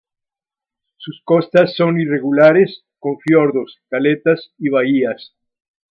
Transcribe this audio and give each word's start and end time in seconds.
Sus 0.97 1.21
costas 1.23 1.75
son 1.75 1.99
irregulares, 1.99 2.85
con 2.97 3.19
fiordos, 3.19 3.77
caletas 3.87 4.51
y 4.57 4.67
bahías. 4.69 5.35